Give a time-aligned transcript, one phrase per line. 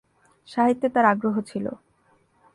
[0.47, 1.65] সাহিত্যে তাঁর আগ্রহ ছিল।